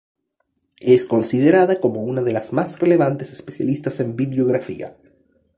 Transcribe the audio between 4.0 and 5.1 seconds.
Bibliografía.